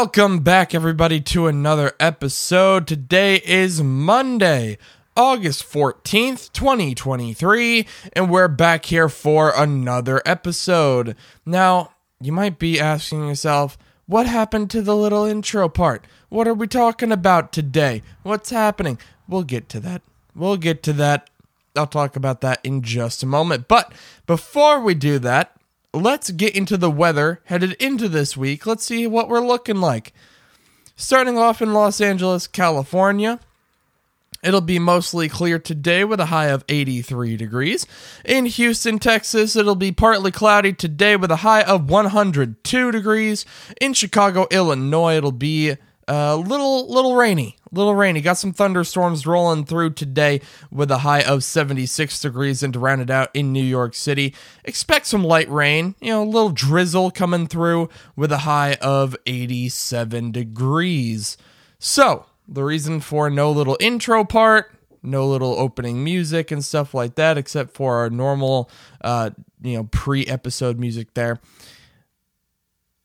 Welcome 0.00 0.38
back, 0.44 0.76
everybody, 0.76 1.20
to 1.22 1.48
another 1.48 1.90
episode. 1.98 2.86
Today 2.86 3.42
is 3.44 3.82
Monday, 3.82 4.78
August 5.16 5.64
14th, 5.64 6.52
2023, 6.52 7.84
and 8.12 8.30
we're 8.30 8.46
back 8.46 8.84
here 8.84 9.08
for 9.08 9.52
another 9.56 10.22
episode. 10.24 11.16
Now, 11.44 11.94
you 12.20 12.30
might 12.30 12.60
be 12.60 12.78
asking 12.78 13.26
yourself, 13.26 13.76
what 14.06 14.26
happened 14.26 14.70
to 14.70 14.82
the 14.82 14.94
little 14.94 15.24
intro 15.24 15.68
part? 15.68 16.06
What 16.28 16.46
are 16.46 16.54
we 16.54 16.68
talking 16.68 17.10
about 17.10 17.52
today? 17.52 18.02
What's 18.22 18.50
happening? 18.50 19.00
We'll 19.26 19.42
get 19.42 19.68
to 19.70 19.80
that. 19.80 20.02
We'll 20.32 20.58
get 20.58 20.84
to 20.84 20.92
that. 20.92 21.28
I'll 21.74 21.88
talk 21.88 22.14
about 22.14 22.40
that 22.42 22.60
in 22.62 22.82
just 22.82 23.24
a 23.24 23.26
moment. 23.26 23.66
But 23.66 23.92
before 24.28 24.78
we 24.78 24.94
do 24.94 25.18
that, 25.18 25.57
let's 25.94 26.30
get 26.30 26.54
into 26.54 26.76
the 26.76 26.90
weather 26.90 27.40
headed 27.44 27.72
into 27.74 28.08
this 28.08 28.36
week. 28.36 28.66
Let's 28.66 28.84
see 28.84 29.06
what 29.06 29.28
we're 29.28 29.46
looking 29.46 29.80
like. 29.80 30.12
Starting 30.96 31.38
off 31.38 31.62
in 31.62 31.72
Los 31.72 32.00
Angeles, 32.00 32.46
California. 32.46 33.40
It'll 34.42 34.60
be 34.60 34.78
mostly 34.78 35.28
clear 35.28 35.58
today 35.58 36.04
with 36.04 36.20
a 36.20 36.26
high 36.26 36.46
of 36.46 36.64
83 36.68 37.36
degrees. 37.36 37.86
In 38.24 38.46
Houston, 38.46 39.00
Texas, 39.00 39.56
it'll 39.56 39.74
be 39.74 39.90
partly 39.90 40.30
cloudy 40.30 40.72
today 40.72 41.16
with 41.16 41.32
a 41.32 41.36
high 41.36 41.62
of 41.62 41.90
102 41.90 42.92
degrees. 42.92 43.44
In 43.80 43.94
Chicago, 43.94 44.46
Illinois, 44.52 45.16
it'll 45.16 45.32
be 45.32 45.76
a 46.08 46.14
uh, 46.14 46.36
little 46.36 46.90
little 46.90 47.16
rainy, 47.16 47.56
little 47.70 47.94
rainy. 47.94 48.22
Got 48.22 48.38
some 48.38 48.54
thunderstorms 48.54 49.26
rolling 49.26 49.66
through 49.66 49.90
today 49.90 50.40
with 50.70 50.90
a 50.90 50.98
high 50.98 51.20
of 51.20 51.44
76 51.44 52.18
degrees 52.20 52.62
and 52.62 52.72
to 52.72 52.78
round 52.78 53.02
it 53.02 53.10
out 53.10 53.28
in 53.34 53.52
New 53.52 53.62
York 53.62 53.94
City. 53.94 54.34
Expect 54.64 55.06
some 55.06 55.22
light 55.22 55.50
rain, 55.50 55.94
you 56.00 56.10
know, 56.10 56.22
a 56.22 56.24
little 56.24 56.48
drizzle 56.48 57.10
coming 57.10 57.46
through 57.46 57.90
with 58.16 58.32
a 58.32 58.38
high 58.38 58.74
of 58.80 59.16
87 59.26 60.32
degrees. 60.32 61.36
So, 61.78 62.24
the 62.48 62.64
reason 62.64 63.00
for 63.00 63.28
no 63.28 63.50
little 63.50 63.76
intro 63.78 64.24
part, 64.24 64.72
no 65.02 65.28
little 65.28 65.58
opening 65.58 66.02
music 66.02 66.50
and 66.50 66.64
stuff 66.64 66.94
like 66.94 67.16
that, 67.16 67.36
except 67.36 67.74
for 67.74 67.98
our 67.98 68.08
normal, 68.08 68.70
uh, 69.02 69.28
you 69.60 69.76
know, 69.76 69.84
pre-episode 69.84 70.78
music 70.78 71.12
there, 71.12 71.38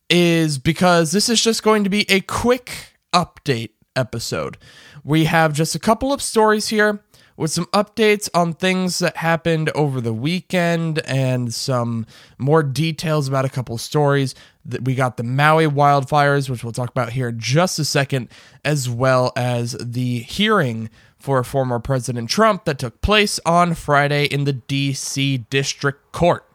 is 0.09 0.57
because 0.57 1.11
this 1.11 1.27
is 1.27 1.43
just 1.43 1.63
going 1.63 1.83
to 1.83 1.89
be 1.89 2.09
a 2.09 2.21
quick 2.21 2.92
update 3.13 3.69
episode. 3.95 4.57
We 5.03 5.25
have 5.25 5.53
just 5.53 5.75
a 5.75 5.79
couple 5.79 6.11
of 6.11 6.21
stories 6.21 6.69
here 6.69 7.03
with 7.35 7.51
some 7.51 7.65
updates 7.67 8.29
on 8.33 8.53
things 8.53 8.99
that 8.99 9.17
happened 9.17 9.69
over 9.71 9.99
the 9.99 10.13
weekend 10.13 10.99
and 10.99 11.53
some 11.53 12.05
more 12.37 12.61
details 12.63 13.27
about 13.27 13.45
a 13.45 13.49
couple 13.49 13.77
stories. 13.77 14.35
We 14.81 14.95
got 14.95 15.17
the 15.17 15.23
Maui 15.23 15.65
wildfires, 15.65 16.49
which 16.49 16.63
we'll 16.63 16.73
talk 16.73 16.89
about 16.89 17.13
here 17.13 17.29
in 17.29 17.39
just 17.39 17.79
a 17.79 17.85
second, 17.85 18.29
as 18.63 18.89
well 18.89 19.33
as 19.35 19.75
the 19.79 20.19
hearing 20.19 20.89
for 21.17 21.43
former 21.43 21.79
President 21.79 22.29
Trump 22.29 22.65
that 22.65 22.79
took 22.79 23.01
place 23.01 23.39
on 23.45 23.73
Friday 23.73 24.25
in 24.25 24.43
the 24.43 24.53
DC 24.53 25.45
District 25.49 26.11
Court. 26.11 26.45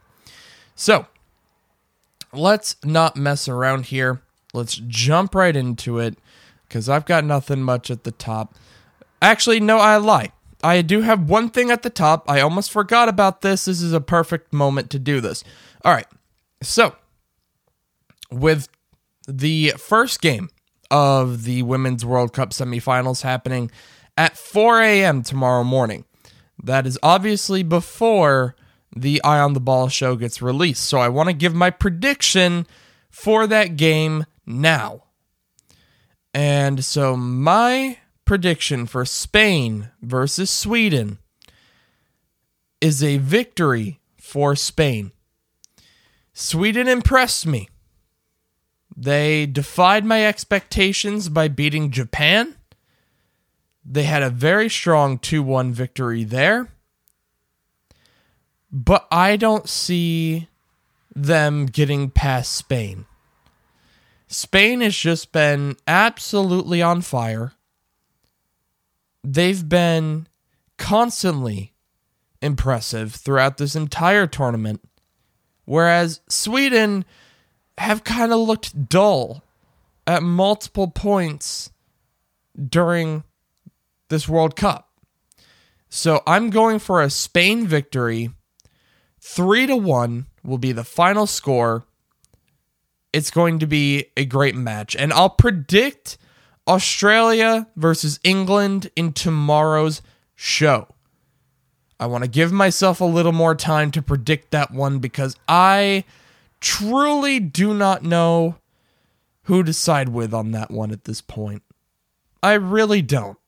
So, 0.75 1.06
let's 2.33 2.77
not 2.84 3.17
mess 3.17 3.48
around 3.48 3.87
here. 3.87 4.22
Let's 4.55 4.77
jump 4.87 5.34
right 5.34 5.56
into 5.56 5.98
it 5.98 6.19
because 6.69 6.89
I've 6.89 7.07
got 7.07 7.25
nothing 7.25 7.63
much 7.63 7.91
at 7.91 8.05
the 8.05 8.13
top. 8.13 8.55
Actually, 9.21 9.61
no, 9.61 9.79
I 9.79 9.97
lie. 9.97 10.33
I 10.63 10.83
do 10.83 11.03
have 11.03 11.29
one 11.29 11.51
thing 11.51 11.71
at 11.71 11.83
the 11.83 11.91
top. 11.91 12.29
I 12.29 12.41
almost 12.41 12.71
forgot 12.71 13.09
about 13.09 13.43
this. 13.43 13.65
This 13.65 13.81
is 13.81 13.93
a 13.93 14.01
perfect 14.01 14.53
moment 14.53 14.91
to 14.91 14.99
do 14.99 15.21
this. 15.21 15.45
All 15.85 15.93
right. 15.93 16.07
So, 16.63 16.97
with 18.31 18.69
the 19.27 19.75
first 19.78 20.21
game 20.21 20.51
of 20.91 21.45
the 21.45 21.62
Women's 21.62 22.05
World 22.05 22.33
Cup 22.33 22.51
semifinals 22.51 23.23
happening 23.23 23.71
at 24.17 24.37
4 24.37 24.83
a.m. 24.83 25.23
tomorrow 25.23 25.62
morning, 25.62 26.05
that 26.62 26.87
is 26.87 26.99
obviously 27.03 27.62
before 27.62 28.57
the 28.97 29.23
Eye 29.23 29.39
on 29.39 29.53
the 29.53 29.61
Ball 29.61 29.89
show 29.89 30.17
gets 30.17 30.43
released. 30.43 30.84
So, 30.84 30.99
I 30.99 31.09
want 31.09 31.28
to 31.28 31.34
give 31.34 31.55
my 31.55 31.71
prediction 31.71 32.67
for 33.11 33.47
that 33.47 33.77
game 33.77 34.27
now. 34.45 35.05
And 36.34 36.84
so 36.84 37.16
my 37.16 37.99
prediction 38.25 38.87
for 38.87 39.05
Spain 39.05 39.91
versus 40.03 40.50
Sweden 40.50 41.19
is 42.81 43.03
a 43.03 43.19
victory 43.19 44.00
for 44.21 44.55
Spain. 44.55 45.12
Sweden 46.33 46.87
impressed 46.87 47.47
me. 47.47 47.69
They 48.97 49.47
defied 49.47 50.05
my 50.05 50.27
expectations 50.27 51.28
by 51.28 51.49
beating 51.49 51.91
Japan. 51.91 52.56
They 53.84 54.03
had 54.03 54.22
a 54.22 54.31
very 54.31 54.69
strong 54.69 55.19
2 55.19 55.43
1 55.43 55.72
victory 55.72 56.25
there. 56.25 56.69
But 58.71 59.06
I 59.10 59.37
don't 59.37 59.69
see 59.69 60.49
them 61.15 61.66
getting 61.66 62.10
past 62.10 62.53
Spain. 62.53 63.06
Spain 64.28 64.83
has 64.83 64.94
just 64.94 65.33
been 65.33 65.77
absolutely 65.87 66.83
on 66.83 67.00
fire. 67.00 67.53
They've 69.25 69.66
been 69.66 70.28
constantly 70.77 71.72
impressive 72.41 73.15
throughout 73.15 73.56
this 73.56 73.75
entire 73.75 74.27
tournament, 74.27 74.87
whereas 75.65 76.21
Sweden 76.28 77.05
have 77.78 78.05
kind 78.05 78.33
of 78.33 78.41
looked 78.41 78.89
dull 78.89 79.43
at 80.06 80.22
multiple 80.22 80.89
points 80.89 81.71
during 82.69 83.25
this 84.09 84.28
World 84.28 84.56
Cup. 84.56 84.91
So 85.89 86.22
I'm 86.27 86.50
going 86.50 86.78
for 86.78 87.00
a 87.00 87.10
Spain 87.10 87.66
victory. 87.66 88.31
3 89.21 89.66
to 89.66 89.77
1 89.77 90.27
will 90.45 90.59
be 90.59 90.72
the 90.72 90.84
final 90.84 91.27
score 91.27 91.87
it's 93.13 93.31
going 93.31 93.59
to 93.59 93.67
be 93.67 94.07
a 94.17 94.25
great 94.25 94.55
match. 94.55 94.95
And 94.97 95.13
I'll 95.13 95.31
predict 95.31 96.19
Australia 96.67 97.67
versus 97.77 98.21
England 98.23 98.91
in 98.95 99.13
tomorrow's 99.13 100.03
show. 100.35 100.89
I 102.01 102.07
want 102.07 102.25
to 102.25 102.31
give 102.31 102.53
myself 102.53 103.01
a 103.01 103.07
little 103.07 103.33
more 103.33 103.55
time 103.55 103.91
to 103.93 104.03
predict 104.03 104.51
that 104.53 104.71
one 104.71 104.99
because 104.99 105.37
I 105.49 106.05
truly 106.61 107.41
do 107.41 107.75
not 107.75 108.03
know 108.03 108.57
who 109.45 109.63
to 109.63 109.73
side 109.73 110.11
with 110.11 110.33
on 110.35 110.53
that 110.53 110.71
one 110.71 110.91
at 110.91 111.05
this 111.05 111.21
point. 111.21 111.63
I 112.43 112.53
really 112.53 113.03
don't. 113.03 113.39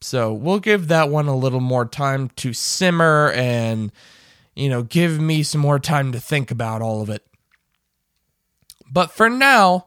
So 0.00 0.32
we'll 0.34 0.58
give 0.58 0.88
that 0.88 1.08
one 1.08 1.28
a 1.28 1.36
little 1.36 1.60
more 1.60 1.86
time 1.86 2.28
to 2.36 2.52
simmer 2.52 3.30
and, 3.34 3.92
you 4.54 4.68
know, 4.68 4.82
give 4.82 5.20
me 5.20 5.44
some 5.44 5.60
more 5.60 5.78
time 5.78 6.12
to 6.12 6.20
think 6.20 6.50
about 6.50 6.82
all 6.82 7.00
of 7.00 7.08
it. 7.08 7.24
But 8.92 9.10
for 9.10 9.30
now, 9.30 9.86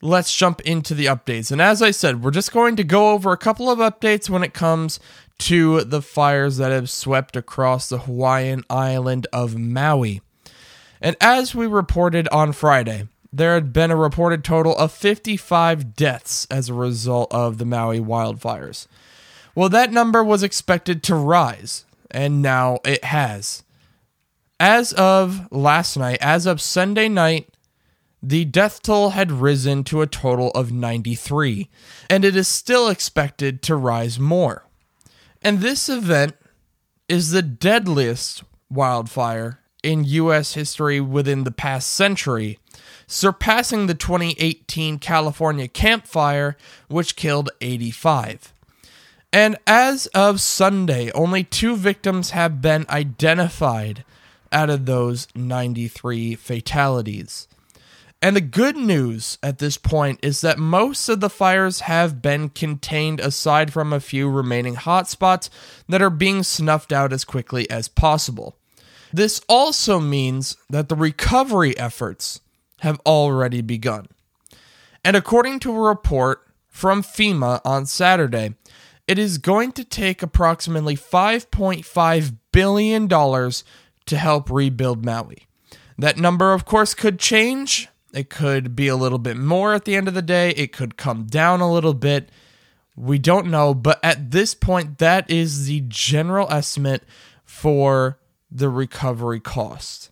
let's 0.00 0.34
jump 0.34 0.60
into 0.62 0.94
the 0.94 1.06
updates. 1.06 1.50
And 1.50 1.60
as 1.60 1.82
I 1.82 1.90
said, 1.90 2.22
we're 2.22 2.30
just 2.30 2.52
going 2.52 2.76
to 2.76 2.84
go 2.84 3.10
over 3.10 3.32
a 3.32 3.38
couple 3.38 3.70
of 3.70 3.78
updates 3.78 4.30
when 4.30 4.42
it 4.42 4.54
comes 4.54 5.00
to 5.38 5.82
the 5.82 6.02
fires 6.02 6.56
that 6.58 6.70
have 6.70 6.88
swept 6.88 7.36
across 7.36 7.88
the 7.88 7.98
Hawaiian 7.98 8.62
island 8.70 9.26
of 9.32 9.56
Maui. 9.56 10.20
And 11.00 11.16
as 11.20 11.54
we 11.54 11.66
reported 11.66 12.28
on 12.28 12.52
Friday, 12.52 13.08
there 13.32 13.54
had 13.54 13.72
been 13.72 13.90
a 13.90 13.96
reported 13.96 14.44
total 14.44 14.76
of 14.76 14.92
55 14.92 15.96
deaths 15.96 16.46
as 16.50 16.68
a 16.68 16.74
result 16.74 17.32
of 17.32 17.58
the 17.58 17.64
Maui 17.64 17.98
wildfires. 17.98 18.86
Well, 19.54 19.68
that 19.70 19.90
number 19.92 20.22
was 20.22 20.42
expected 20.42 21.02
to 21.04 21.14
rise, 21.14 21.84
and 22.10 22.40
now 22.40 22.78
it 22.84 23.04
has. 23.04 23.64
As 24.60 24.92
of 24.92 25.50
last 25.50 25.96
night, 25.96 26.18
as 26.20 26.46
of 26.46 26.60
Sunday 26.60 27.08
night, 27.08 27.48
the 28.22 28.44
death 28.44 28.82
toll 28.82 29.10
had 29.10 29.32
risen 29.32 29.82
to 29.84 30.00
a 30.00 30.06
total 30.06 30.50
of 30.52 30.70
93, 30.70 31.68
and 32.08 32.24
it 32.24 32.36
is 32.36 32.46
still 32.46 32.88
expected 32.88 33.62
to 33.62 33.74
rise 33.74 34.20
more. 34.20 34.64
And 35.42 35.58
this 35.58 35.88
event 35.88 36.36
is 37.08 37.30
the 37.30 37.42
deadliest 37.42 38.44
wildfire 38.70 39.58
in 39.82 40.04
U.S. 40.04 40.54
history 40.54 41.00
within 41.00 41.42
the 41.42 41.50
past 41.50 41.92
century, 41.92 42.60
surpassing 43.08 43.86
the 43.86 43.94
2018 43.94 45.00
California 45.00 45.66
Camp 45.66 46.06
Fire, 46.06 46.56
which 46.88 47.16
killed 47.16 47.50
85. 47.60 48.52
And 49.32 49.56
as 49.66 50.06
of 50.08 50.40
Sunday, 50.40 51.10
only 51.12 51.42
two 51.42 51.74
victims 51.74 52.30
have 52.30 52.62
been 52.62 52.86
identified 52.88 54.04
out 54.52 54.70
of 54.70 54.86
those 54.86 55.26
93 55.34 56.36
fatalities. 56.36 57.48
And 58.22 58.36
the 58.36 58.40
good 58.40 58.76
news 58.76 59.36
at 59.42 59.58
this 59.58 59.76
point 59.76 60.20
is 60.22 60.42
that 60.42 60.56
most 60.56 61.08
of 61.08 61.18
the 61.18 61.28
fires 61.28 61.80
have 61.80 62.22
been 62.22 62.50
contained 62.50 63.18
aside 63.18 63.72
from 63.72 63.92
a 63.92 63.98
few 63.98 64.30
remaining 64.30 64.76
hotspots 64.76 65.50
that 65.88 66.00
are 66.00 66.08
being 66.08 66.44
snuffed 66.44 66.92
out 66.92 67.12
as 67.12 67.24
quickly 67.24 67.68
as 67.68 67.88
possible. 67.88 68.56
This 69.12 69.40
also 69.48 69.98
means 69.98 70.56
that 70.70 70.88
the 70.88 70.94
recovery 70.94 71.76
efforts 71.76 72.40
have 72.80 73.00
already 73.04 73.60
begun. 73.60 74.06
And 75.04 75.16
according 75.16 75.58
to 75.60 75.72
a 75.72 75.88
report 75.88 76.46
from 76.68 77.02
FEMA 77.02 77.60
on 77.64 77.86
Saturday, 77.86 78.54
it 79.08 79.18
is 79.18 79.38
going 79.38 79.72
to 79.72 79.84
take 79.84 80.22
approximately 80.22 80.96
$5.5 80.96 82.36
billion 82.52 83.08
to 83.08 84.16
help 84.16 84.48
rebuild 84.48 85.04
Maui. 85.04 85.48
That 85.98 86.16
number, 86.16 86.52
of 86.52 86.64
course, 86.64 86.94
could 86.94 87.18
change. 87.18 87.88
It 88.12 88.28
could 88.28 88.76
be 88.76 88.88
a 88.88 88.96
little 88.96 89.18
bit 89.18 89.36
more 89.36 89.72
at 89.72 89.84
the 89.84 89.96
end 89.96 90.08
of 90.08 90.14
the 90.14 90.22
day. 90.22 90.50
It 90.50 90.72
could 90.72 90.96
come 90.96 91.24
down 91.24 91.60
a 91.60 91.72
little 91.72 91.94
bit. 91.94 92.28
We 92.94 93.18
don't 93.18 93.50
know. 93.50 93.72
But 93.72 93.98
at 94.02 94.30
this 94.32 94.54
point, 94.54 94.98
that 94.98 95.30
is 95.30 95.66
the 95.66 95.82
general 95.88 96.50
estimate 96.50 97.04
for 97.44 98.18
the 98.50 98.68
recovery 98.68 99.40
cost. 99.40 100.10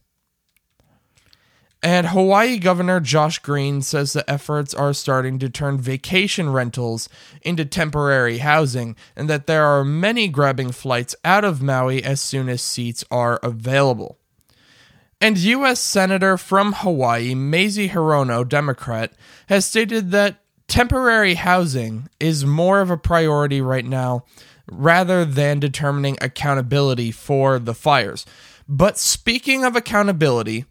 And 1.82 2.08
Hawaii 2.08 2.58
Governor 2.58 3.00
Josh 3.00 3.38
Green 3.38 3.80
says 3.80 4.12
the 4.12 4.28
efforts 4.30 4.74
are 4.74 4.92
starting 4.92 5.38
to 5.38 5.48
turn 5.48 5.78
vacation 5.78 6.50
rentals 6.50 7.08
into 7.40 7.64
temporary 7.64 8.38
housing 8.38 8.96
and 9.16 9.30
that 9.30 9.46
there 9.46 9.64
are 9.64 9.82
many 9.82 10.28
grabbing 10.28 10.72
flights 10.72 11.16
out 11.24 11.42
of 11.42 11.62
Maui 11.62 12.04
as 12.04 12.20
soon 12.20 12.50
as 12.50 12.60
seats 12.60 13.02
are 13.10 13.40
available. 13.42 14.19
And 15.20 15.36
U.S. 15.36 15.80
Senator 15.80 16.38
from 16.38 16.72
Hawaii, 16.72 17.34
Mazie 17.34 17.90
Hirono, 17.90 18.48
Democrat, 18.48 19.12
has 19.48 19.66
stated 19.66 20.12
that 20.12 20.40
temporary 20.66 21.34
housing 21.34 22.08
is 22.18 22.46
more 22.46 22.80
of 22.80 22.90
a 22.90 22.96
priority 22.96 23.60
right 23.60 23.84
now 23.84 24.24
rather 24.70 25.24
than 25.24 25.60
determining 25.60 26.16
accountability 26.20 27.10
for 27.10 27.58
the 27.58 27.74
fires. 27.74 28.24
But 28.66 28.96
speaking 28.96 29.64
of 29.64 29.76
accountability, 29.76 30.64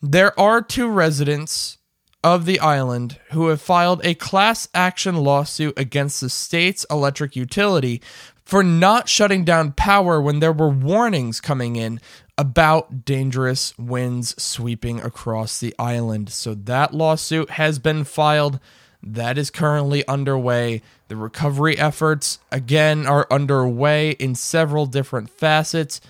there 0.00 0.38
are 0.40 0.62
two 0.62 0.88
residents 0.88 1.78
of 2.24 2.46
the 2.46 2.60
island 2.60 3.18
who 3.32 3.48
have 3.48 3.60
filed 3.60 4.00
a 4.04 4.14
class 4.14 4.68
action 4.72 5.16
lawsuit 5.16 5.74
against 5.76 6.20
the 6.20 6.30
state's 6.30 6.86
electric 6.88 7.34
utility 7.34 8.00
for 8.44 8.62
not 8.62 9.08
shutting 9.08 9.44
down 9.44 9.72
power 9.72 10.20
when 10.20 10.40
there 10.40 10.52
were 10.52 10.68
warnings 10.68 11.40
coming 11.40 11.76
in 11.76 12.00
about 12.36 13.04
dangerous 13.04 13.76
winds 13.78 14.40
sweeping 14.42 15.00
across 15.00 15.60
the 15.60 15.74
island. 15.78 16.30
So 16.30 16.54
that 16.54 16.94
lawsuit 16.94 17.50
has 17.50 17.78
been 17.78 18.04
filed. 18.04 18.58
That 19.02 19.38
is 19.38 19.50
currently 19.50 20.06
underway. 20.08 20.82
The 21.08 21.16
recovery 21.16 21.76
efforts, 21.78 22.38
again, 22.50 23.06
are 23.06 23.26
underway 23.30 24.12
in 24.12 24.34
several 24.34 24.86
different 24.86 25.30
facets. 25.30 26.00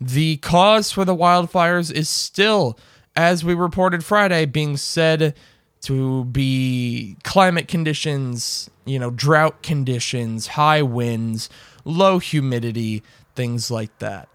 The 0.00 0.36
cause 0.38 0.92
for 0.92 1.04
the 1.04 1.14
wildfires 1.14 1.92
is 1.92 2.08
still, 2.08 2.78
as 3.16 3.44
we 3.44 3.54
reported 3.54 4.04
Friday, 4.04 4.46
being 4.46 4.76
said 4.76 5.34
to 5.82 6.24
be 6.24 7.16
climate 7.22 7.68
conditions, 7.68 8.68
you 8.84 8.98
know, 8.98 9.10
drought 9.10 9.62
conditions, 9.62 10.48
high 10.48 10.82
winds, 10.82 11.48
low 11.84 12.18
humidity, 12.18 13.02
things 13.34 13.70
like 13.70 13.96
that. 13.98 14.28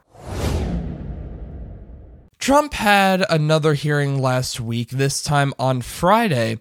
Trump 2.40 2.74
had 2.74 3.24
another 3.30 3.74
hearing 3.74 4.22
last 4.22 4.60
week, 4.60 4.90
this 4.90 5.24
time 5.24 5.54
on 5.57 5.81
Friday, 5.81 6.60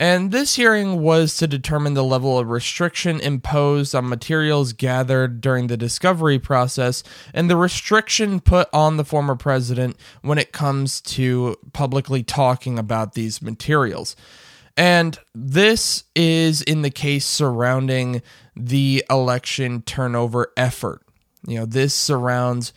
and 0.00 0.30
this 0.30 0.54
hearing 0.54 1.02
was 1.02 1.36
to 1.36 1.48
determine 1.48 1.94
the 1.94 2.04
level 2.04 2.38
of 2.38 2.48
restriction 2.48 3.20
imposed 3.20 3.94
on 3.94 4.08
materials 4.08 4.72
gathered 4.72 5.40
during 5.40 5.66
the 5.66 5.76
discovery 5.76 6.38
process 6.38 7.02
and 7.34 7.50
the 7.50 7.56
restriction 7.56 8.38
put 8.38 8.68
on 8.72 8.96
the 8.96 9.04
former 9.04 9.34
president 9.34 9.96
when 10.22 10.38
it 10.38 10.52
comes 10.52 11.00
to 11.00 11.56
publicly 11.72 12.22
talking 12.22 12.78
about 12.78 13.14
these 13.14 13.42
materials. 13.42 14.14
And 14.78 15.18
this 15.34 16.04
is 16.14 16.62
in 16.62 16.82
the 16.82 16.90
case 16.90 17.26
surrounding 17.26 18.22
the 18.54 19.04
election 19.10 19.82
turnover 19.82 20.52
effort. 20.56 21.02
You 21.44 21.58
know, 21.58 21.66
this 21.66 21.92
surrounds 21.92 22.72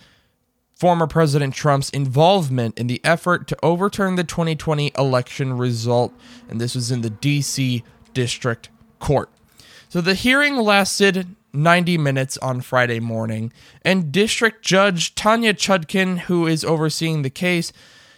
former 0.73 1.05
President 1.05 1.53
Trump's 1.53 1.91
involvement 1.91 2.79
in 2.79 2.87
the 2.87 2.99
effort 3.03 3.47
to 3.49 3.57
overturn 3.61 4.15
the 4.15 4.23
2020 4.23 4.91
election 4.97 5.55
result, 5.55 6.11
and 6.49 6.59
this 6.59 6.73
was 6.73 6.89
in 6.89 7.01
the 7.01 7.11
DC 7.11 7.83
District 8.15 8.69
Court. 8.97 9.29
So 9.87 10.01
the 10.01 10.15
hearing 10.15 10.55
lasted 10.55 11.35
90 11.53 11.99
minutes 11.99 12.35
on 12.39 12.61
Friday 12.61 12.99
morning, 12.99 13.53
and 13.83 14.11
District 14.11 14.63
Judge 14.63 15.13
Tanya 15.13 15.53
Chutkan, 15.53 16.21
who 16.21 16.47
is 16.47 16.65
overseeing 16.65 17.21
the 17.21 17.29
case, 17.29 17.71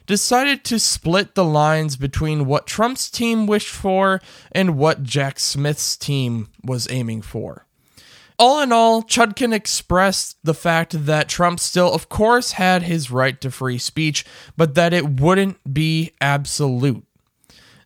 decided 0.05 0.63
to 0.65 0.79
split 0.79 1.35
the 1.35 1.45
lines 1.45 1.95
between 1.95 2.45
what 2.45 2.67
Trump's 2.67 3.09
team 3.09 3.47
wished 3.47 3.73
for 3.73 4.21
and 4.51 4.77
what 4.77 5.03
Jack 5.03 5.39
Smith's 5.39 5.95
team 5.95 6.49
was 6.63 6.87
aiming 6.89 7.21
for. 7.21 7.65
All 8.39 8.61
in 8.61 8.71
all, 8.71 9.03
Chutkan 9.03 9.53
expressed 9.53 10.37
the 10.43 10.55
fact 10.55 11.05
that 11.05 11.29
Trump 11.29 11.59
still, 11.59 11.93
of 11.93 12.09
course, 12.09 12.53
had 12.53 12.83
his 12.83 13.11
right 13.11 13.39
to 13.41 13.51
free 13.51 13.77
speech, 13.77 14.25
but 14.57 14.75
that 14.75 14.93
it 14.93 15.19
wouldn't 15.19 15.73
be 15.73 16.11
absolute. 16.19 17.05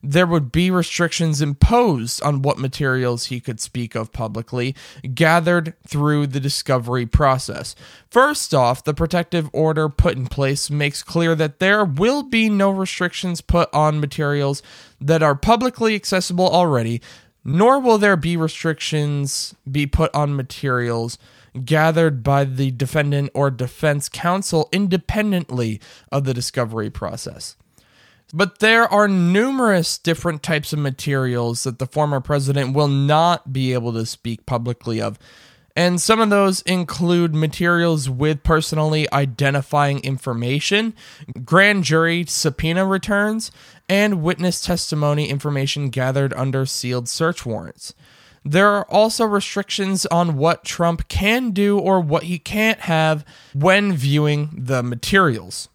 There 0.09 0.25
would 0.25 0.54
be 0.54 0.71
restrictions 0.71 1.42
imposed 1.42 2.24
on 2.24 2.42
what 2.42 2.57
materials 2.57 3.25
he 3.25 3.42
could 3.42 3.59
speak 3.59 3.94
of 3.94 4.13
publicly, 4.13 4.74
gathered 5.13 5.74
through 5.86 6.27
the 6.27 6.39
discovery 6.39 7.06
process. 7.06 7.75
First 8.09 8.54
off, 8.54 8.86
the 8.86 8.94
protective 8.94 9.50
order 9.51 9.89
put 9.89 10.15
in 10.15 10.27
place 10.27 10.69
makes 10.69 11.04
clear 11.04 11.36
that 11.36 11.59
there 11.59 11.83
will 11.83 12.24
be 12.24 12.48
no 12.48 12.69
restrictions 12.71 13.42
put 13.42 13.68
on 13.74 14.00
materials 14.00 14.63
that 15.01 15.21
are 15.21 15.36
publicly 15.36 15.94
accessible 15.94 16.48
already, 16.50 17.01
nor 17.44 17.77
will 17.77 17.98
there 17.98 18.15
be 18.15 18.38
restrictions 18.38 19.56
be 19.69 19.86
put 19.86 20.15
on 20.15 20.38
materials 20.38 21.18
gathered 21.65 22.24
by 22.24 22.45
the 22.45 22.71
defendant 22.71 23.30
or 23.33 23.51
defense 23.51 24.07
counsel 24.07 24.69
independently 24.71 25.81
of 26.13 26.24
the 26.24 26.33
discovery 26.33 26.89
process. 26.89 27.57
But 28.33 28.59
there 28.59 28.91
are 28.91 29.07
numerous 29.07 29.97
different 29.97 30.44
types 30.44 30.74
of 30.74 30.79
materials 30.79 31.63
that 31.63 31.79
the 31.79 31.88
former 31.88 32.19
president 32.19 32.74
will 32.74 32.89
not 32.89 33.53
be 33.53 33.74
able 33.74 33.94
to 33.94 34.06
speak 34.06 34.45
publicly 34.45 35.01
of. 35.01 35.18
And 35.77 36.01
some 36.01 36.19
of 36.19 36.31
those 36.31 36.62
include 36.63 37.35
materials 37.35 38.09
with 38.09 38.44
personally 38.44 39.07
identifying 39.13 40.00
information, 40.00 40.96
grand 41.46 41.84
jury 41.84 42.25
subpoena 42.27 42.86
returns, 42.86 43.51
and 43.88 44.24
witness 44.24 44.60
testimony 44.60 45.29
information 45.29 45.89
gathered 45.89 46.34
under 46.34 46.65
sealed 46.65 47.07
search 47.07 47.46
warrants. 47.46 47.93
There 48.43 48.69
are 48.69 48.86
also 48.89 49.24
restrictions 49.25 50.05
on 50.07 50.36
what 50.36 50.65
Trump 50.65 51.07
can 51.10 51.51
do 51.51 51.77
or 51.77 52.00
what 52.00 52.24
he 52.24 52.39
can't 52.39 52.79
have 52.81 53.24
when 53.53 53.93
viewing 53.93 54.50
the 54.57 54.81
materials. 54.81 55.69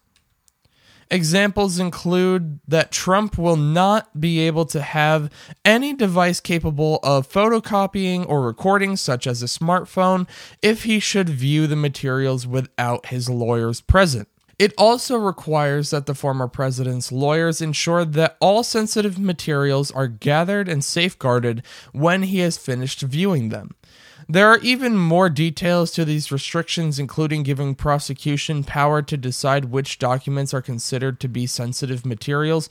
Examples 1.13 1.77
include 1.77 2.59
that 2.67 2.91
Trump 2.91 3.37
will 3.37 3.55
not 3.55 4.19
be 4.19 4.39
able 4.39 4.65
to 4.65 4.81
have 4.81 5.29
any 5.63 5.93
device 5.93 6.39
capable 6.39 6.99
of 7.03 7.31
photocopying 7.31 8.27
or 8.27 8.41
recording, 8.41 8.97
such 8.97 9.27
as 9.27 9.43
a 9.43 9.45
smartphone, 9.45 10.27
if 10.63 10.85
he 10.85 10.99
should 10.99 11.29
view 11.29 11.67
the 11.67 11.75
materials 11.75 12.47
without 12.47 13.05
his 13.05 13.29
lawyers 13.29 13.79
present. 13.79 14.27
It 14.57 14.73
also 14.75 15.15
requires 15.15 15.91
that 15.91 16.07
the 16.07 16.15
former 16.15 16.47
president's 16.47 17.11
lawyers 17.11 17.61
ensure 17.61 18.05
that 18.05 18.35
all 18.39 18.63
sensitive 18.63 19.19
materials 19.19 19.91
are 19.91 20.07
gathered 20.07 20.67
and 20.67 20.83
safeguarded 20.83 21.61
when 21.91 22.23
he 22.23 22.39
has 22.39 22.57
finished 22.57 23.01
viewing 23.01 23.49
them. 23.49 23.75
There 24.27 24.47
are 24.47 24.59
even 24.59 24.97
more 24.97 25.29
details 25.29 25.91
to 25.91 26.05
these 26.05 26.31
restrictions, 26.31 26.99
including 26.99 27.43
giving 27.43 27.75
prosecution 27.75 28.63
power 28.63 29.01
to 29.01 29.17
decide 29.17 29.65
which 29.65 29.99
documents 29.99 30.53
are 30.53 30.61
considered 30.61 31.19
to 31.19 31.27
be 31.27 31.45
sensitive 31.45 32.05
materials 32.05 32.69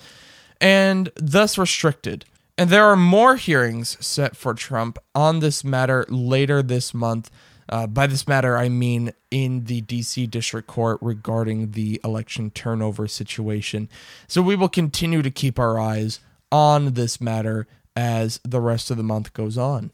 and 0.60 1.10
thus 1.16 1.58
restricted. 1.58 2.24
And 2.56 2.70
there 2.70 2.86
are 2.86 2.96
more 2.96 3.36
hearings 3.36 3.96
set 4.04 4.36
for 4.36 4.54
Trump 4.54 4.98
on 5.14 5.40
this 5.40 5.64
matter 5.64 6.04
later 6.08 6.62
this 6.62 6.94
month. 6.94 7.30
Uh, 7.68 7.86
by 7.86 8.06
this 8.06 8.28
matter, 8.28 8.56
I 8.58 8.68
mean 8.68 9.12
in 9.30 9.64
the 9.64 9.82
DC 9.82 10.30
District 10.30 10.68
Court 10.68 10.98
regarding 11.00 11.72
the 11.72 12.00
election 12.04 12.50
turnover 12.50 13.08
situation. 13.08 13.88
So 14.28 14.42
we 14.42 14.56
will 14.56 14.68
continue 14.68 15.22
to 15.22 15.30
keep 15.30 15.58
our 15.58 15.78
eyes 15.78 16.20
on 16.50 16.92
this 16.92 17.20
matter 17.20 17.66
as 17.96 18.40
the 18.44 18.60
rest 18.60 18.90
of 18.90 18.96
the 18.96 19.02
month 19.02 19.32
goes 19.32 19.56
on. 19.56 19.90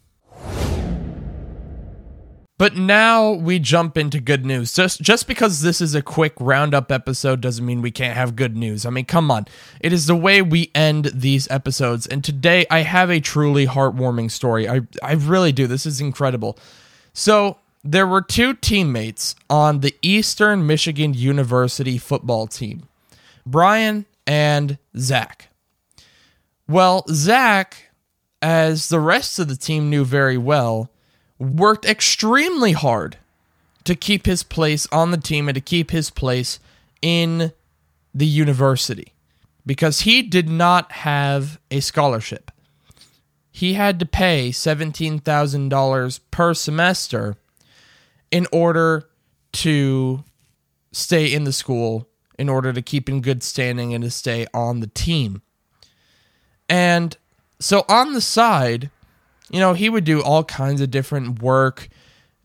But 2.58 2.76
now 2.76 3.30
we 3.30 3.60
jump 3.60 3.96
into 3.96 4.20
good 4.20 4.44
news. 4.44 4.74
Just 4.74 5.00
just 5.00 5.28
because 5.28 5.62
this 5.62 5.80
is 5.80 5.94
a 5.94 6.02
quick 6.02 6.34
roundup 6.40 6.90
episode 6.90 7.40
doesn't 7.40 7.64
mean 7.64 7.82
we 7.82 7.92
can't 7.92 8.16
have 8.16 8.34
good 8.34 8.56
news. 8.56 8.84
I 8.84 8.90
mean, 8.90 9.04
come 9.04 9.30
on. 9.30 9.46
It 9.80 9.92
is 9.92 10.06
the 10.06 10.16
way 10.16 10.42
we 10.42 10.72
end 10.74 11.12
these 11.14 11.48
episodes. 11.50 12.06
And 12.08 12.24
today 12.24 12.66
I 12.68 12.80
have 12.80 13.10
a 13.10 13.20
truly 13.20 13.66
heartwarming 13.66 14.32
story. 14.32 14.68
I 14.68 14.80
I 15.02 15.12
really 15.12 15.52
do. 15.52 15.68
This 15.68 15.86
is 15.86 16.00
incredible. 16.00 16.58
So, 17.12 17.58
there 17.84 18.06
were 18.06 18.22
two 18.22 18.54
teammates 18.54 19.36
on 19.48 19.80
the 19.80 19.94
Eastern 20.02 20.66
Michigan 20.66 21.14
University 21.14 21.96
football 21.96 22.48
team. 22.48 22.88
Brian 23.46 24.04
and 24.26 24.78
Zach. 24.96 25.48
Well, 26.68 27.04
Zach 27.08 27.90
as 28.42 28.88
the 28.88 29.00
rest 29.00 29.38
of 29.38 29.48
the 29.48 29.56
team 29.56 29.90
knew 29.90 30.04
very 30.04 30.36
well, 30.36 30.90
worked 31.38 31.84
extremely 31.84 32.72
hard 32.72 33.16
to 33.84 33.94
keep 33.94 34.26
his 34.26 34.42
place 34.42 34.86
on 34.92 35.10
the 35.10 35.18
team 35.18 35.48
and 35.48 35.54
to 35.54 35.60
keep 35.60 35.90
his 35.90 36.10
place 36.10 36.58
in 37.00 37.52
the 38.14 38.26
university 38.26 39.12
because 39.64 40.00
he 40.00 40.22
did 40.22 40.48
not 40.48 40.90
have 40.92 41.60
a 41.70 41.80
scholarship. 41.80 42.50
He 43.50 43.74
had 43.74 43.98
to 44.00 44.06
pay 44.06 44.50
$17,000 44.50 46.20
per 46.30 46.54
semester 46.54 47.36
in 48.30 48.46
order 48.52 49.08
to 49.52 50.24
stay 50.92 51.32
in 51.32 51.44
the 51.44 51.52
school, 51.52 52.08
in 52.38 52.48
order 52.48 52.72
to 52.72 52.82
keep 52.82 53.08
in 53.08 53.20
good 53.20 53.42
standing 53.42 53.94
and 53.94 54.04
to 54.04 54.10
stay 54.10 54.46
on 54.54 54.80
the 54.80 54.86
team. 54.86 55.42
And 56.68 57.16
so 57.58 57.84
on 57.88 58.12
the 58.12 58.20
side, 58.20 58.90
you 59.50 59.60
know, 59.60 59.72
he 59.72 59.88
would 59.88 60.04
do 60.04 60.22
all 60.22 60.44
kinds 60.44 60.80
of 60.80 60.90
different 60.90 61.42
work, 61.42 61.88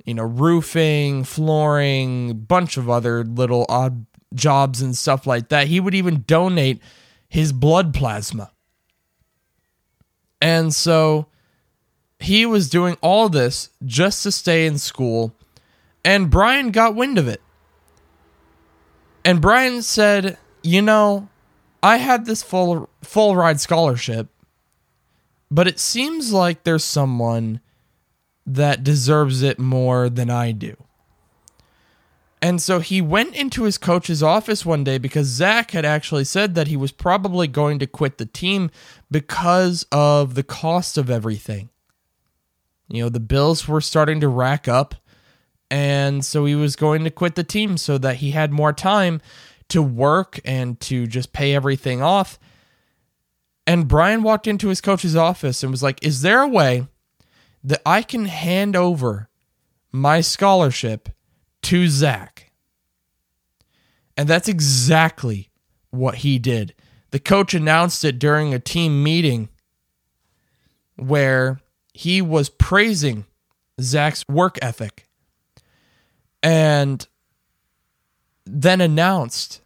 you 0.05 0.13
know, 0.13 0.23
roofing, 0.23 1.23
flooring, 1.23 2.39
bunch 2.39 2.77
of 2.77 2.89
other 2.89 3.23
little 3.23 3.65
odd 3.69 4.05
jobs 4.33 4.81
and 4.81 4.97
stuff 4.97 5.27
like 5.27 5.49
that. 5.49 5.67
He 5.67 5.79
would 5.79 5.93
even 5.93 6.23
donate 6.27 6.81
his 7.27 7.51
blood 7.51 7.93
plasma. 7.93 8.51
And 10.41 10.73
so 10.73 11.27
he 12.19 12.45
was 12.45 12.69
doing 12.69 12.97
all 13.01 13.29
this 13.29 13.69
just 13.85 14.23
to 14.23 14.31
stay 14.31 14.65
in 14.65 14.77
school, 14.77 15.35
and 16.03 16.29
Brian 16.29 16.71
got 16.71 16.95
wind 16.95 17.17
of 17.17 17.27
it. 17.27 17.41
And 19.25 19.41
Brian 19.41 19.81
said, 19.81 20.37
"You 20.61 20.81
know, 20.81 21.29
I 21.81 21.97
had 21.97 22.25
this 22.25 22.43
full 22.43 22.89
full 23.01 23.35
ride 23.35 23.61
scholarship, 23.61 24.29
but 25.53 25.67
it 25.67 25.79
seems 25.79 26.33
like 26.33 26.63
there's 26.63 26.83
someone 26.83 27.59
that 28.45 28.83
deserves 28.83 29.41
it 29.41 29.59
more 29.59 30.09
than 30.09 30.29
I 30.29 30.51
do." 30.51 30.75
And 32.41 32.61
so 32.61 32.79
he 32.81 33.01
went 33.01 33.35
into 33.35 33.63
his 33.63 33.77
coach's 33.77 34.21
office 34.21 34.65
one 34.65 34.83
day 34.83 34.97
because 34.97 35.27
Zach 35.27 35.71
had 35.71 35.85
actually 35.85 36.25
said 36.25 36.55
that 36.55 36.67
he 36.67 36.75
was 36.75 36.91
probably 36.91 37.47
going 37.47 37.79
to 37.79 37.87
quit 37.87 38.17
the 38.17 38.25
team 38.25 38.69
because 39.09 39.85
of 39.93 40.35
the 40.35 40.43
cost 40.43 40.97
of 40.97 41.09
everything. 41.09 41.69
You 42.89 43.03
know, 43.03 43.09
the 43.09 43.21
bills 43.21 43.65
were 43.65 43.79
starting 43.79 44.19
to 44.19 44.27
rack 44.27 44.67
up. 44.67 44.95
And 45.71 46.25
so 46.25 46.43
he 46.43 46.53
was 46.53 46.75
going 46.75 47.05
to 47.05 47.09
quit 47.09 47.35
the 47.35 47.45
team 47.45 47.77
so 47.77 47.97
that 47.97 48.17
he 48.17 48.31
had 48.31 48.51
more 48.51 48.73
time 48.73 49.21
to 49.69 49.81
work 49.81 50.41
and 50.43 50.77
to 50.81 51.07
just 51.07 51.31
pay 51.31 51.55
everything 51.55 52.01
off. 52.01 52.37
And 53.65 53.87
Brian 53.87 54.23
walked 54.23 54.47
into 54.47 54.67
his 54.67 54.81
coach's 54.81 55.15
office 55.15 55.63
and 55.63 55.71
was 55.71 55.83
like, 55.83 56.03
Is 56.03 56.21
there 56.21 56.41
a 56.41 56.47
way 56.47 56.87
that 57.63 57.81
I 57.85 58.01
can 58.01 58.25
hand 58.25 58.75
over 58.75 59.29
my 59.91 60.19
scholarship 60.21 61.09
to 61.61 61.87
Zach. 61.87 62.51
And 64.17 64.27
that's 64.27 64.49
exactly 64.49 65.49
what 65.91 66.15
he 66.15 66.39
did. 66.39 66.73
The 67.11 67.19
coach 67.19 67.53
announced 67.53 68.03
it 68.03 68.19
during 68.19 68.53
a 68.53 68.59
team 68.59 69.03
meeting 69.03 69.49
where 70.95 71.61
he 71.93 72.21
was 72.21 72.49
praising 72.49 73.25
Zach's 73.79 74.23
work 74.27 74.57
ethic 74.61 75.07
and 76.41 77.07
then 78.45 78.81
announced 78.81 79.61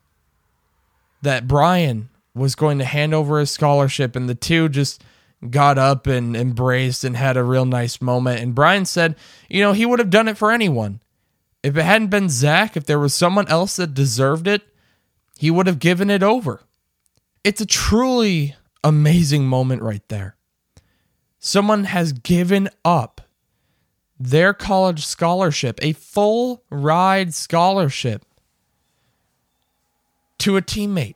that 1.22 1.48
Brian 1.48 2.10
was 2.38 2.56
going 2.56 2.79
to 2.79 2.86
hand 2.86 3.13
over 3.13 3.39
his 3.39 3.51
scholarship, 3.51 4.15
and 4.15 4.29
the 4.29 4.36
two 4.36 4.70
just 4.70 5.03
got 5.50 5.77
up 5.77 6.08
and 6.08 6.36
embraced 6.36 7.03
and 7.03 7.15
had 7.15 7.38
a 7.38 7.44
real 7.44 7.65
nice 7.65 8.01
moment. 8.01 8.41
And 8.41 8.56
Brian 8.56 8.86
said, 8.86 9.15
you 9.50 9.62
know, 9.62 9.74
he 9.74 9.86
would 9.86 10.00
have 10.00 10.10
done 10.10 10.27
it 10.27 10.38
for 10.38 10.51
anyone. 10.51 11.01
If 11.63 11.75
it 11.75 11.84
hadn't 11.84 12.10
been 12.10 12.29
Zach, 12.29 12.77
if 12.77 12.86
there 12.86 13.00
was 13.00 13.13
someone 13.13 13.48
else 13.48 13.75
that 13.75 13.94
deserved 13.94 14.48
it, 14.48 14.62
he 15.38 15.51
would 15.51 15.67
have 15.67 15.79
given 15.79 16.10
it 16.10 16.24
over. 16.24 16.62
It's 17.44 17.62
a 17.62 17.65
truly 17.65 18.56
amazing 18.84 19.46
moment 19.46 19.82
right 19.82 20.08
there. 20.08 20.36
Someone 21.39 21.86
has 21.86 22.13
given 22.13 22.70
up 22.84 23.22
their 24.20 24.53
college 24.53 25.06
scholarship, 25.06 25.79
a 25.82 25.94
full 25.94 26.63
ride 26.70 27.34
scholarship, 27.34 28.25
to 30.39 30.58
a 30.58 30.62
teammate. 30.62 31.15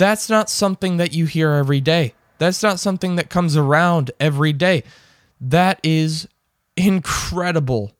That's 0.00 0.30
not 0.30 0.48
something 0.48 0.96
that 0.96 1.12
you 1.12 1.26
hear 1.26 1.52
every 1.52 1.80
day. 1.80 2.14
That's 2.38 2.62
not 2.62 2.80
something 2.80 3.16
that 3.16 3.28
comes 3.28 3.54
around 3.54 4.10
every 4.18 4.54
day. 4.54 4.82
That 5.40 5.78
is 5.82 6.26
incredible 6.74 7.92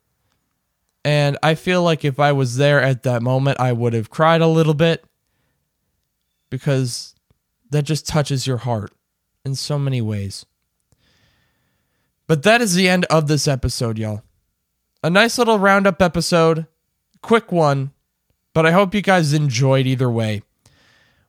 and 1.05 1.39
I 1.43 1.55
feel 1.55 1.83
like 1.83 2.05
if 2.05 2.21
I 2.21 2.33
was 2.33 2.57
there 2.57 2.81
at 2.81 3.05
that 3.05 3.23
moment, 3.23 3.59
I 3.59 3.73
would 3.73 3.95
have 3.95 4.11
cried 4.11 4.41
a 4.41 4.47
little 4.47 4.75
bit 4.75 5.05
because 6.51 7.15
that 7.71 7.85
just 7.85 8.07
touches 8.07 8.47
your 8.47 8.59
heart 8.59 8.93
in 9.45 9.55
so 9.55 9.79
many 9.79 10.03
ways. 10.03 10.45
But 12.27 12.43
that 12.43 12.61
is 12.61 12.75
the 12.75 12.89
end 12.89 13.07
of 13.07 13.29
this 13.29 13.49
episode, 13.49 13.99
y'all. 13.99 14.23
A 15.03 15.09
nice 15.09 15.39
little 15.39 15.59
roundup 15.59 16.03
episode, 16.03 16.67
quick 17.23 17.51
one, 17.51 17.93
but 18.53 18.67
I 18.67 18.73
hope 18.73 18.95
you 18.95 19.01
guys 19.01 19.33
enjoyed 19.33 19.87
either 19.87 20.11
way. 20.11 20.43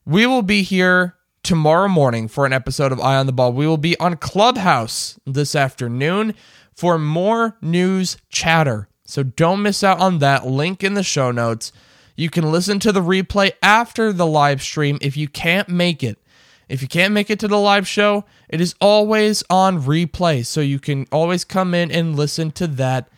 We 0.04 0.26
will 0.26 0.42
be 0.42 0.62
here 0.62 1.16
tomorrow 1.42 1.88
morning 1.88 2.28
for 2.28 2.46
an 2.46 2.52
episode 2.52 2.92
of 2.92 3.00
Eye 3.00 3.16
on 3.16 3.26
the 3.26 3.32
Ball. 3.32 3.52
We 3.52 3.66
will 3.66 3.76
be 3.76 3.98
on 3.98 4.16
Clubhouse 4.16 5.18
this 5.26 5.54
afternoon 5.54 6.34
for 6.74 6.98
more 6.98 7.56
news 7.60 8.16
chatter 8.28 8.88
so 9.12 9.22
don't 9.22 9.60
miss 9.60 9.84
out 9.84 10.00
on 10.00 10.20
that. 10.20 10.46
Link 10.46 10.82
in 10.82 10.94
the 10.94 11.02
show 11.02 11.30
notes. 11.30 11.70
You 12.16 12.30
can 12.30 12.50
listen 12.50 12.78
to 12.78 12.92
the 12.92 13.02
replay 13.02 13.52
after 13.62 14.10
the 14.10 14.26
live 14.26 14.62
stream 14.62 14.96
if 15.02 15.18
you 15.18 15.28
can't 15.28 15.68
make 15.68 16.02
it. 16.02 16.18
If 16.66 16.80
you 16.80 16.88
can't 16.88 17.12
make 17.12 17.28
it 17.28 17.38
to 17.40 17.48
the 17.48 17.58
live 17.58 17.86
show, 17.86 18.24
it 18.48 18.58
is 18.58 18.74
always 18.80 19.44
on 19.50 19.82
replay. 19.82 20.46
So 20.46 20.62
you 20.62 20.78
can 20.78 21.06
always 21.12 21.44
come 21.44 21.74
in 21.74 21.90
and 21.90 22.16
listen 22.16 22.52
to 22.52 22.66
that. 22.68 23.10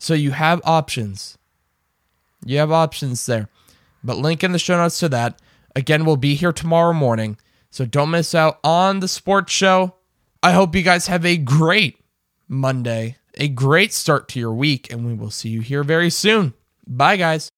So 0.00 0.14
you 0.14 0.32
have 0.32 0.60
options. 0.64 1.38
You 2.44 2.58
have 2.58 2.72
options 2.72 3.24
there. 3.26 3.48
But 4.02 4.16
link 4.16 4.42
in 4.42 4.50
the 4.50 4.58
show 4.58 4.78
notes 4.78 4.98
to 4.98 5.08
that. 5.10 5.40
Again, 5.78 6.04
we'll 6.04 6.16
be 6.16 6.34
here 6.34 6.52
tomorrow 6.52 6.92
morning. 6.92 7.38
So 7.70 7.86
don't 7.86 8.10
miss 8.10 8.34
out 8.34 8.58
on 8.64 9.00
the 9.00 9.08
sports 9.08 9.52
show. 9.52 9.94
I 10.42 10.52
hope 10.52 10.74
you 10.74 10.82
guys 10.82 11.06
have 11.06 11.24
a 11.24 11.36
great 11.36 12.00
Monday 12.48 13.16
a 13.38 13.48
great 13.48 13.92
start 13.92 14.28
to 14.28 14.40
your 14.40 14.52
week, 14.52 14.92
and 14.92 15.06
we 15.06 15.14
will 15.14 15.30
see 15.30 15.48
you 15.48 15.60
here 15.60 15.84
very 15.84 16.10
soon. 16.10 16.54
Bye, 16.86 17.16
guys. 17.16 17.50